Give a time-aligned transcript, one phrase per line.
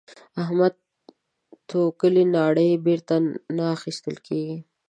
[0.41, 0.77] احمده؛
[1.69, 3.15] توکلې ناړې بېرته
[3.57, 4.57] نه اخيستل کېږي.